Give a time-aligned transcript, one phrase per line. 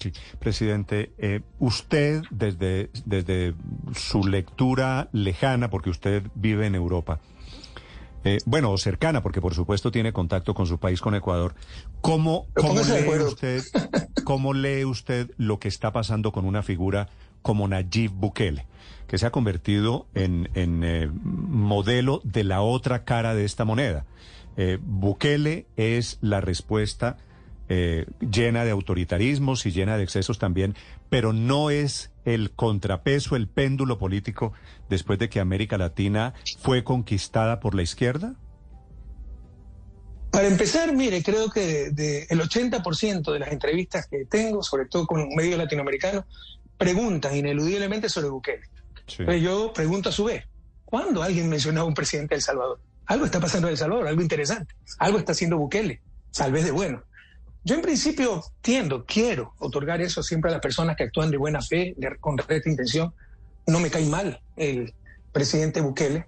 [0.00, 3.54] Sí, presidente, eh, usted desde, desde
[3.94, 7.20] su lectura lejana, porque usted vive en Europa,
[8.24, 11.54] eh, bueno, cercana, porque por supuesto tiene contacto con su país, con Ecuador,
[12.00, 13.62] ¿cómo, cómo lee, usted,
[14.24, 17.08] ¿cómo lee usted lo que está pasando con una figura
[17.42, 18.66] como Nayib Bukele,
[19.06, 24.04] que se ha convertido en, en eh, modelo de la otra cara de esta moneda?
[24.56, 27.16] Eh, Bukele es la respuesta
[27.72, 30.74] eh, llena de autoritarismos y llena de excesos también,
[31.08, 34.52] pero no es el contrapeso, el péndulo político
[34.88, 38.34] después de que América Latina fue conquistada por la izquierda?
[40.32, 45.06] Para empezar, mire, creo que de, el 80% de las entrevistas que tengo, sobre todo
[45.06, 46.24] con medios latinoamericanos,
[46.76, 48.66] preguntan ineludiblemente sobre Bukele.
[49.40, 50.44] yo pregunto a su vez,
[50.84, 52.80] ¿cuándo alguien mencionó a un presidente de El Salvador?
[53.06, 54.74] Algo está pasando en El Salvador, algo interesante.
[54.98, 56.02] Algo está haciendo Bukele,
[56.32, 57.04] tal vez de bueno.
[57.62, 61.60] Yo en principio tiendo, quiero otorgar eso siempre a las personas que actúan de buena
[61.60, 63.12] fe, con recta intención.
[63.66, 64.94] No me cae mal el
[65.30, 66.26] presidente Bukele.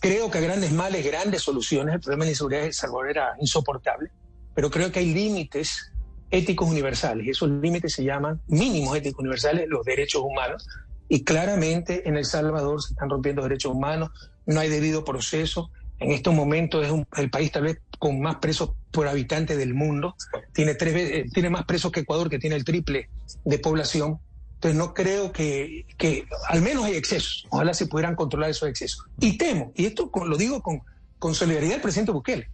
[0.00, 1.94] Creo que grandes males, grandes soluciones.
[1.94, 4.10] El problema de la inseguridad de Salvador era insoportable,
[4.54, 5.92] pero creo que hay límites
[6.30, 7.28] éticos universales.
[7.28, 10.66] Esos límites se llaman mínimos éticos universales, los derechos humanos.
[11.08, 14.10] Y claramente en El Salvador se están rompiendo derechos humanos,
[14.46, 18.72] no hay debido proceso, en estos momentos es el país tal vez con más presos
[18.90, 20.16] por habitante del mundo.
[20.52, 23.08] Tiene, tres, eh, tiene más presos que Ecuador, que tiene el triple
[23.44, 24.18] de población.
[24.54, 27.46] Entonces no creo que, que al menos hay excesos.
[27.50, 29.06] Ojalá se pudieran controlar esos excesos.
[29.20, 30.80] Y temo, y esto lo digo con,
[31.18, 32.48] con solidaridad del presidente Bukele,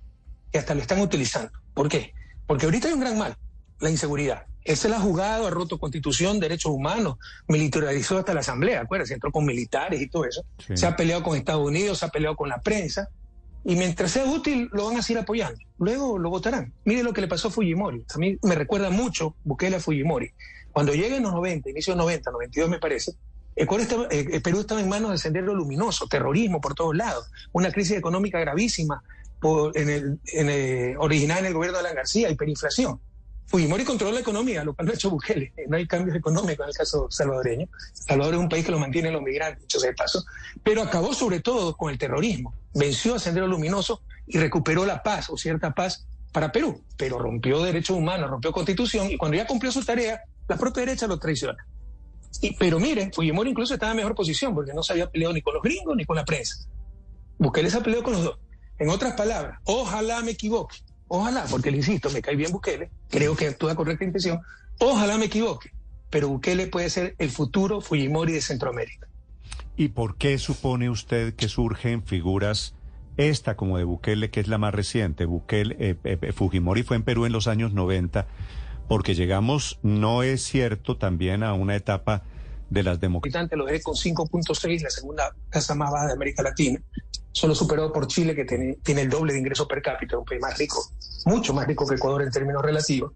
[0.51, 1.53] que hasta lo están utilizando.
[1.75, 2.13] ¿Por qué?
[2.47, 3.37] Porque ahorita hay un gran mal,
[3.79, 4.47] la inseguridad.
[4.65, 7.17] Él se la ha jugado, ha roto constitución, derechos humanos,
[7.49, 10.45] militarizó hasta la asamblea, acuérdense, entró con militares y todo eso.
[10.75, 13.09] Se ha peleado con Estados Unidos, se ha peleado con la prensa
[13.65, 15.59] y mientras sea útil lo van a seguir apoyando.
[15.79, 16.73] Luego lo votarán.
[16.85, 18.05] Mire lo que le pasó a Fujimori.
[18.15, 20.31] A mí me recuerda mucho Bukele a Fujimori.
[20.73, 23.13] Cuando llegue en los 90, inicio de 90, 92 me parece,
[23.55, 27.71] Ecuador estaba, eh, Perú estaba en manos del sendero luminoso, terrorismo por todos lados, una
[27.71, 29.03] crisis económica gravísima
[29.39, 32.99] por, en el, en el, original en el gobierno de Alan García, hiperinflación.
[33.47, 35.53] Fujimori controla la economía, lo cual no ha hecho Bukele.
[35.69, 37.69] No hay cambios económicos en el caso salvadoreño.
[37.93, 40.25] Salvador es un país que lo mantiene los migrantes, dicho sea de paso.
[40.63, 42.55] Pero acabó sobre todo con el terrorismo.
[42.75, 46.83] Venció a Sendero Luminoso y recuperó la paz o cierta paz para Perú.
[46.97, 51.07] Pero rompió derechos humanos, rompió constitución y cuando ya cumplió su tarea, la propia derecha
[51.07, 51.67] lo traiciona.
[52.41, 55.43] Y, pero miren, Fujimori incluso estaba en mejor posición porque no se había peleado ni
[55.43, 56.67] con los gringos ni con la prensa.
[57.39, 58.39] Bukele se ha peleado con los dos.
[58.79, 60.77] En otras palabras, ojalá me equivoque
[61.15, 64.41] Ojalá, porque le insisto, me cae bien Bukele, creo que actúa correcta intención.
[64.79, 65.71] Ojalá me equivoque,
[66.09, 69.09] pero Bukele puede ser el futuro Fujimori de Centroamérica.
[69.77, 72.75] ¿Y por qué supone usted que surgen figuras
[73.19, 75.27] esta como de Bukele, que es la más reciente?
[75.27, 78.27] Bukele, eh, eh, eh, Fujimori fue en Perú en los años 90,
[78.89, 82.23] porque llegamos, no es cierto, también a una etapa
[82.71, 83.51] de las democracias.
[83.53, 86.81] Lo dejé con 5.6, la segunda tasa más baja de América Latina
[87.33, 90.41] solo superado por Chile, que tiene, tiene el doble de ingreso per cápita, un país
[90.41, 90.93] más rico,
[91.25, 93.13] mucho más rico que Ecuador en términos relativos.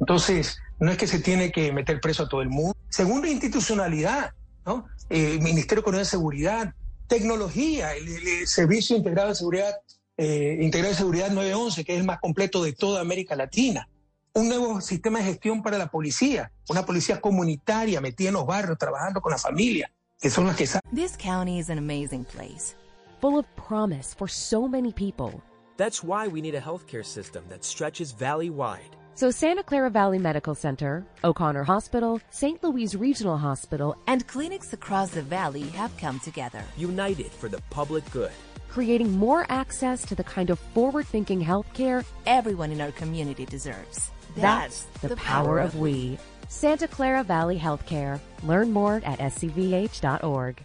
[0.00, 2.76] Entonces, no es que se tiene que meter preso a todo el mundo.
[2.88, 4.32] Segunda, institucionalidad,
[4.66, 4.86] ¿no?
[5.08, 6.74] Eh, Ministerio de Seguridad,
[7.06, 9.74] tecnología, el, Servicio Integrado de Seguridad,
[10.16, 13.88] eh, Integrado de Seguridad 911, que es el más completo de toda América Latina.
[14.32, 18.78] Un nuevo sistema de gestión para la policía, una policía comunitaria metida en los barrios,
[18.78, 20.88] trabajando con la familia, que son las que saben.
[20.94, 22.76] This county is an amazing place.
[23.20, 25.42] Full of promise for so many people.
[25.76, 28.96] That's why we need a healthcare system that stretches valley wide.
[29.14, 32.62] So Santa Clara Valley Medical Center, O'Connor Hospital, St.
[32.62, 36.62] Louis Regional Hospital, and clinics across the valley have come together.
[36.76, 38.32] United for the public good.
[38.68, 44.10] Creating more access to the kind of forward-thinking healthcare everyone in our community deserves.
[44.36, 46.18] That's, That's the, the, power, power of we.
[46.48, 48.20] Santa Clara Valley Healthcare.
[48.44, 50.64] Learn more at scvh.org.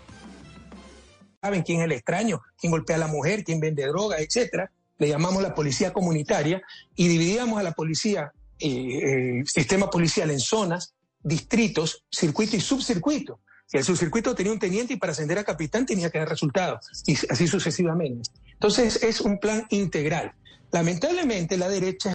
[1.41, 4.71] Saben quién es el extraño, quién golpea a la mujer, quién vende droga, etcétera.
[4.99, 6.61] Le llamamos la policía comunitaria
[6.95, 10.93] y dividíamos a la policía, eh, el sistema policial en zonas,
[11.23, 13.39] distritos, circuito y subcircuito.
[13.73, 16.85] Y el subcircuito tenía un teniente y para ascender a capitán tenía que dar resultados,
[17.07, 18.29] y así sucesivamente.
[18.53, 20.33] Entonces es un plan integral.
[20.71, 22.09] Lamentablemente la derecha